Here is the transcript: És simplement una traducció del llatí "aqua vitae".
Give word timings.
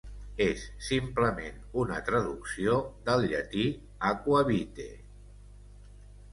És 0.43 0.61
simplement 0.87 1.59
una 1.83 1.99
traducció 2.07 2.79
del 3.11 3.29
llatí 3.35 3.69
"aqua 4.13 4.43
vitae". 4.53 4.93